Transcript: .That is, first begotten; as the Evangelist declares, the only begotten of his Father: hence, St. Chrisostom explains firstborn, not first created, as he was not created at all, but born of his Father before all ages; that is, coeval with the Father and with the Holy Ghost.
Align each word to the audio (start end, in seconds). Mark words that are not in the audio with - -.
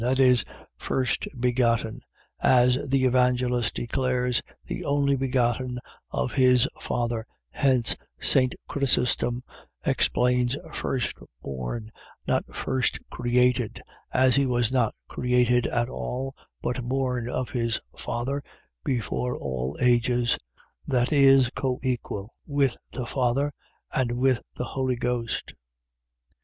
.That 0.01 0.19
is, 0.19 0.43
first 0.79 1.27
begotten; 1.39 2.01
as 2.39 2.87
the 2.89 3.05
Evangelist 3.05 3.75
declares, 3.75 4.41
the 4.65 4.83
only 4.83 5.15
begotten 5.15 5.77
of 6.09 6.31
his 6.33 6.67
Father: 6.79 7.27
hence, 7.51 7.95
St. 8.19 8.55
Chrisostom 8.67 9.43
explains 9.85 10.57
firstborn, 10.73 11.91
not 12.27 12.47
first 12.51 12.97
created, 13.11 13.79
as 14.11 14.35
he 14.37 14.47
was 14.47 14.71
not 14.71 14.95
created 15.07 15.67
at 15.67 15.87
all, 15.87 16.33
but 16.63 16.81
born 16.81 17.29
of 17.29 17.51
his 17.51 17.79
Father 17.95 18.41
before 18.83 19.37
all 19.37 19.77
ages; 19.83 20.35
that 20.87 21.13
is, 21.13 21.51
coeval 21.51 22.29
with 22.47 22.75
the 22.91 23.05
Father 23.05 23.53
and 23.93 24.13
with 24.17 24.41
the 24.57 24.65
Holy 24.65 24.95
Ghost. 24.95 25.53